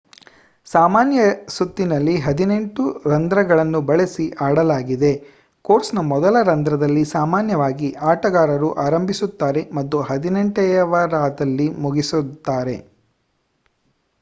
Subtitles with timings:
[0.67, 1.23] ಸಾಮಾನ್ಯ
[1.49, 5.11] ಸುತ್ತಿನಲ್ಲಿ ಹದಿನೆಂಟು ರಂಧ್ರಗಳನ್ನು ಬಳಸಿ ಆಡಲಾಗಿದೆ
[5.65, 12.77] ಕೋರ್ಸ್‌ನ ಮೊದಲ ರಂಧ್ರದಲ್ಲಿ ಸಾಮಾನ್ಯವಾಗಿ ಆಟಗಾರರು ಆರಂಭಿಸುತ್ತಾರೆ ಮತ್ತು ಹದಿನೆಂಟನೆಯದರಲ್ಲಿ ಮುಗಿಸುತ್ತಾರೆ